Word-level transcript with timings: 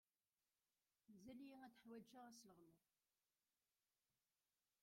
Mazal-iyi 1.07 1.55
ḥwajeɣ 1.75 2.21
ad 2.27 2.33
sleɣmuɣ. 2.37 2.77